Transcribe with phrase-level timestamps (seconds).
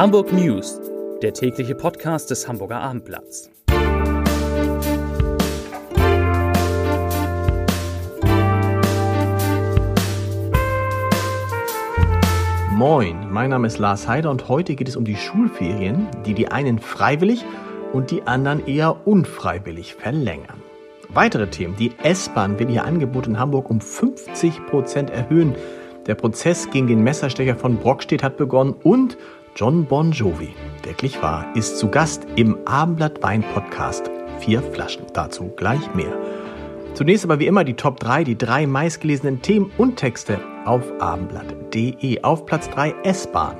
[0.00, 0.80] Hamburg News,
[1.20, 3.50] der tägliche Podcast des Hamburger Abendblatts.
[12.70, 16.48] Moin, mein Name ist Lars Heider und heute geht es um die Schulferien, die die
[16.48, 17.44] einen freiwillig
[17.92, 20.62] und die anderen eher unfreiwillig verlängern.
[21.10, 21.76] Weitere Themen.
[21.76, 25.54] Die S-Bahn will ihr Angebot in Hamburg um 50 Prozent erhöhen.
[26.06, 29.18] Der Prozess gegen den Messerstecher von Brockstedt hat begonnen und
[29.56, 30.54] John Bon Jovi,
[30.84, 34.10] wirklich wahr, ist zu Gast im Abendblatt Wein Podcast.
[34.38, 36.16] Vier Flaschen, dazu gleich mehr.
[36.94, 42.22] Zunächst aber wie immer die Top 3, die drei meistgelesenen Themen und Texte auf abendblatt.de.
[42.22, 43.56] Auf Platz 3 S-Bahn.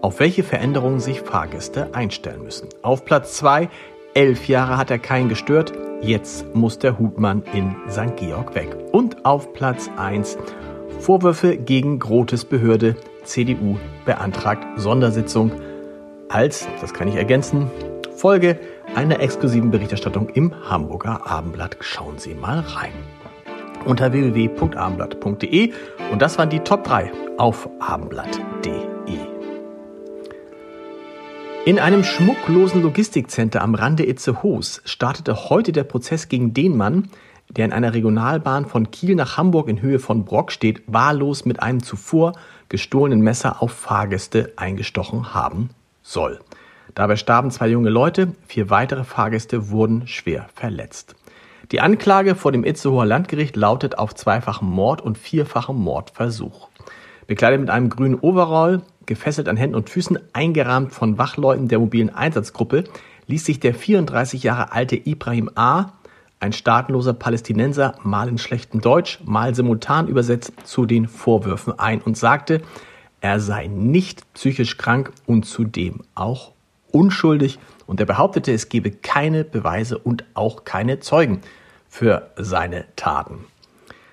[0.00, 2.68] Auf welche Veränderungen sich Fahrgäste einstellen müssen.
[2.82, 3.68] Auf Platz 2
[4.14, 5.72] elf Jahre hat er keinen gestört.
[6.02, 8.16] Jetzt muss der Hutmann in St.
[8.16, 8.76] Georg weg.
[8.92, 10.38] Und auf Platz 1
[11.00, 12.96] Vorwürfe gegen Grotes Behörde.
[13.26, 15.52] CDU beantragt Sondersitzung
[16.28, 17.70] als, das kann ich ergänzen,
[18.16, 18.58] Folge
[18.94, 21.76] einer exklusiven Berichterstattung im Hamburger Abendblatt.
[21.80, 22.92] Schauen Sie mal rein.
[23.84, 25.72] Unter www.abendblatt.de
[26.10, 28.86] und das waren die Top 3 auf abendblatt.de.
[31.66, 37.08] In einem schmucklosen Logistikcenter am Rande Itzehoes startete heute der Prozess gegen den Mann,
[37.56, 41.62] der in einer Regionalbahn von Kiel nach Hamburg in Höhe von Brock steht, wahllos mit
[41.62, 42.34] einem zuvor
[42.68, 45.70] gestohlenen Messer auf Fahrgäste eingestochen haben
[46.02, 46.40] soll.
[46.94, 51.14] Dabei starben zwei junge Leute, vier weitere Fahrgäste wurden schwer verletzt.
[51.72, 56.68] Die Anklage vor dem Itzehoer Landgericht lautet auf zweifachen Mord und vierfachen Mordversuch.
[57.26, 62.14] Bekleidet mit einem grünen Overall, gefesselt an Händen und Füßen, eingerahmt von Wachleuten der mobilen
[62.14, 62.84] Einsatzgruppe,
[63.26, 65.92] ließ sich der 34 Jahre alte Ibrahim A.,
[66.40, 72.16] ein staatenloser Palästinenser, mal in schlechtem Deutsch, mal simultan übersetzt, zu den Vorwürfen ein und
[72.16, 72.60] sagte,
[73.20, 76.52] er sei nicht psychisch krank und zudem auch
[76.92, 81.40] unschuldig und er behauptete, es gebe keine Beweise und auch keine Zeugen
[81.88, 83.46] für seine Taten.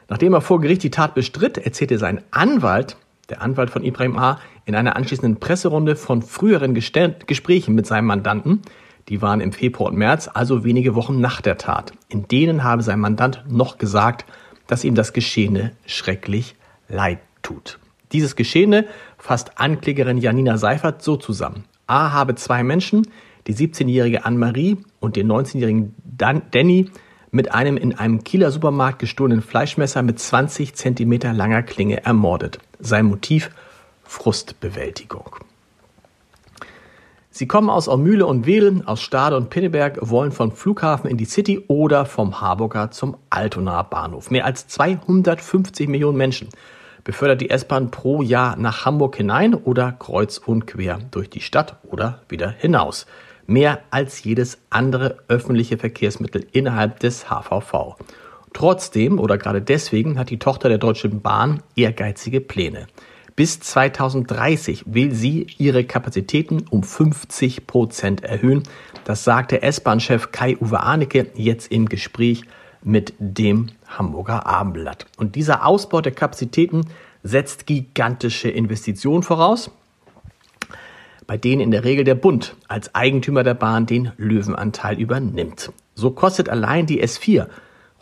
[0.09, 2.97] Nachdem er vor Gericht die Tat bestritt, erzählte sein Anwalt,
[3.29, 8.61] der Anwalt von Ibrahim A., in einer anschließenden Presserunde von früheren Gesprächen mit seinem Mandanten,
[9.09, 11.93] die waren im Februar und März, also wenige Wochen nach der Tat.
[12.09, 14.25] In denen habe sein Mandant noch gesagt,
[14.67, 16.55] dass ihm das Geschehene schrecklich
[16.87, 17.79] leid tut.
[18.11, 18.85] Dieses Geschehene
[19.17, 21.65] fasst Anklägerin Janina Seifert so zusammen.
[21.87, 23.07] A habe zwei Menschen,
[23.47, 26.89] die 17-jährige Anne-Marie und den 19-jährigen Danny,
[27.31, 32.59] mit einem in einem Kieler Supermarkt gestohlenen Fleischmesser mit 20 Zentimeter langer Klinge ermordet.
[32.79, 33.49] Sein Motiv
[34.03, 35.37] Frustbewältigung.
[37.35, 41.25] Sie kommen aus Aumühle und Wedel, aus Stade und Pinneberg, wollen vom Flughafen in die
[41.25, 44.29] City oder vom Harburger zum Altonaer Bahnhof.
[44.29, 46.49] Mehr als 250 Millionen Menschen
[47.03, 51.77] befördert die S-Bahn pro Jahr nach Hamburg hinein oder kreuz und quer durch die Stadt
[51.89, 53.07] oder wieder hinaus.
[53.47, 57.95] Mehr als jedes andere öffentliche Verkehrsmittel innerhalb des HVV.
[58.53, 62.85] Trotzdem oder gerade deswegen hat die Tochter der Deutschen Bahn ehrgeizige Pläne.
[63.35, 68.61] Bis 2030 will sie ihre Kapazitäten um 50 Prozent erhöhen.
[69.05, 72.43] Das sagte S-Bahn-Chef Kai-Uwe Arnecke jetzt im Gespräch
[72.83, 75.07] mit dem Hamburger Abendblatt.
[75.17, 76.85] Und dieser Ausbau der Kapazitäten
[77.23, 79.71] setzt gigantische Investitionen voraus,
[81.25, 85.71] bei denen in der Regel der Bund als Eigentümer der Bahn den Löwenanteil übernimmt.
[85.95, 87.47] So kostet allein die S4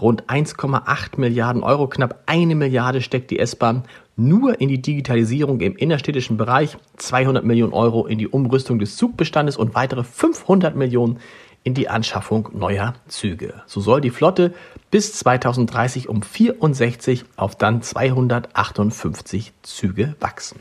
[0.01, 3.84] rund 1,8 Milliarden Euro, knapp eine Milliarde steckt die S-Bahn
[4.16, 9.57] nur in die Digitalisierung im innerstädtischen Bereich, 200 Millionen Euro in die Umrüstung des Zugbestandes
[9.57, 11.19] und weitere 500 Millionen
[11.63, 13.61] in die Anschaffung neuer Züge.
[13.67, 14.53] So soll die Flotte
[14.90, 20.59] bis 2030 um 64 auf dann 258 Züge wachsen.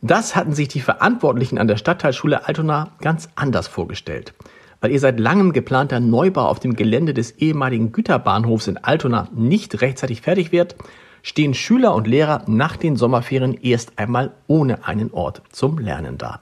[0.00, 4.32] Das hatten sich die Verantwortlichen an der Stadtteilschule Altona ganz anders vorgestellt.
[4.80, 9.80] Weil ihr seit langem geplanter Neubau auf dem Gelände des ehemaligen Güterbahnhofs in Altona nicht
[9.80, 10.76] rechtzeitig fertig wird,
[11.22, 16.40] stehen Schüler und Lehrer nach den Sommerferien erst einmal ohne einen Ort zum Lernen da.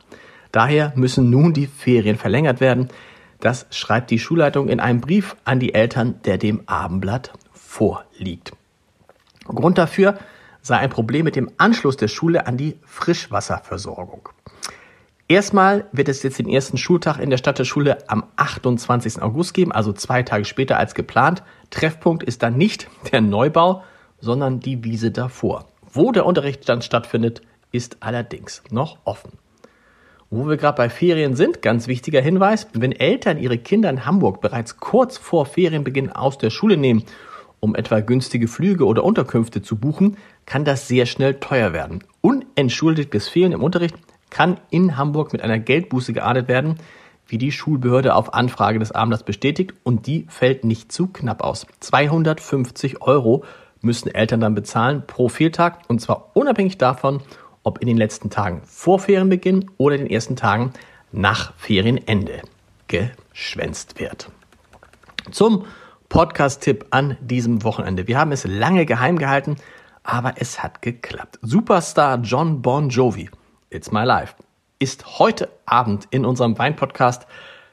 [0.52, 2.88] Daher müssen nun die Ferien verlängert werden.
[3.40, 8.52] Das schreibt die Schulleitung in einem Brief an die Eltern, der dem Abendblatt vorliegt.
[9.44, 10.18] Grund dafür
[10.62, 14.28] sei ein Problem mit dem Anschluss der Schule an die Frischwasserversorgung.
[15.28, 19.20] Erstmal wird es jetzt den ersten Schultag in der Stadt der Schule am 28.
[19.20, 21.42] August geben, also zwei Tage später als geplant.
[21.70, 23.82] Treffpunkt ist dann nicht der Neubau,
[24.20, 25.66] sondern die Wiese davor.
[25.92, 27.42] Wo der Unterricht dann stattfindet,
[27.72, 29.32] ist allerdings noch offen.
[30.30, 34.40] Wo wir gerade bei Ferien sind, ganz wichtiger Hinweis, wenn Eltern ihre Kinder in Hamburg
[34.40, 37.04] bereits kurz vor Ferienbeginn aus der Schule nehmen,
[37.58, 42.04] um etwa günstige Flüge oder Unterkünfte zu buchen, kann das sehr schnell teuer werden.
[42.20, 43.96] Unentschuldigtes Fehlen im Unterricht
[44.36, 46.76] kann in Hamburg mit einer Geldbuße geahndet werden,
[47.26, 49.72] wie die Schulbehörde auf Anfrage des Abendblatts bestätigt.
[49.82, 51.66] Und die fällt nicht zu knapp aus.
[51.80, 53.44] 250 Euro
[53.80, 55.78] müssen Eltern dann bezahlen pro Fehltag.
[55.88, 57.22] Und zwar unabhängig davon,
[57.62, 60.74] ob in den letzten Tagen vor Ferienbeginn oder den ersten Tagen
[61.12, 62.42] nach Ferienende
[62.88, 64.30] geschwänzt wird.
[65.30, 65.64] Zum
[66.10, 68.06] Podcast-Tipp an diesem Wochenende.
[68.06, 69.56] Wir haben es lange geheim gehalten,
[70.02, 71.38] aber es hat geklappt.
[71.40, 73.30] Superstar John Bon Jovi,
[73.68, 74.34] It's My Life,
[74.78, 77.26] ist heute Abend in unserem Wein-Podcast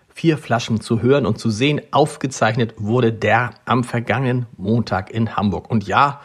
[0.09, 1.81] Vier Flaschen zu hören und zu sehen.
[1.91, 5.69] Aufgezeichnet wurde der am vergangenen Montag in Hamburg.
[5.69, 6.21] Und ja,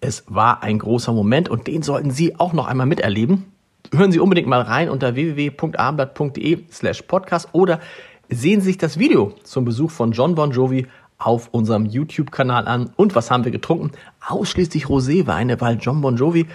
[0.00, 3.52] es war ein großer Moment und den sollten Sie auch noch einmal miterleben.
[3.92, 7.80] Hören Sie unbedingt mal rein unter www.abendblatt.de slash podcast oder
[8.28, 10.86] sehen Sie sich das Video zum Besuch von John Bon Jovi
[11.18, 12.92] auf unserem YouTube-Kanal an.
[12.94, 13.90] Und was haben wir getrunken?
[14.26, 16.46] Ausschließlich Roséweine, weil John Bon Jovi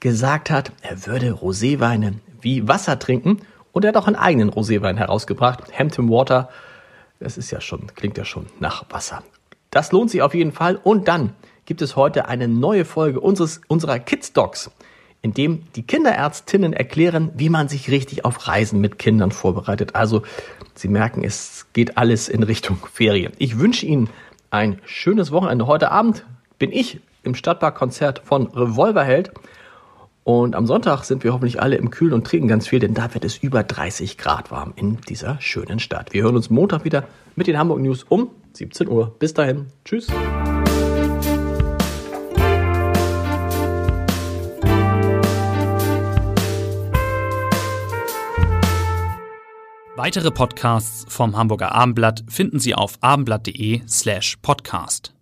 [0.00, 3.42] gesagt hat, er würde Roséweine wie Wasser trinken.
[3.72, 6.48] Und er hat auch einen eigenen Roséwein herausgebracht, Hampton Water.
[7.20, 9.22] Das ist ja schon, klingt ja schon nach Wasser.
[9.70, 10.80] Das lohnt sich auf jeden Fall.
[10.82, 11.32] Und dann
[11.66, 14.70] gibt es heute eine neue Folge unseres, unserer Kids Docs,
[15.20, 19.94] in dem die Kinderärztinnen erklären, wie man sich richtig auf Reisen mit Kindern vorbereitet.
[19.94, 20.22] Also
[20.74, 23.32] Sie merken, es geht alles in Richtung Ferien.
[23.38, 24.08] Ich wünsche Ihnen
[24.50, 25.66] ein schönes Wochenende.
[25.66, 26.24] Heute Abend
[26.58, 29.32] bin ich im Stadtparkkonzert von Revolverheld.
[30.26, 33.14] Und am Sonntag sind wir hoffentlich alle im Kühlen und trinken ganz viel, denn da
[33.14, 36.12] wird es über 30 Grad warm in dieser schönen Stadt.
[36.12, 37.04] Wir hören uns Montag wieder
[37.36, 39.14] mit den Hamburg News um 17 Uhr.
[39.20, 39.66] Bis dahin.
[39.84, 40.08] Tschüss.
[49.94, 55.15] Weitere Podcasts vom Hamburger Abendblatt finden Sie auf abendblatt.de slash podcast.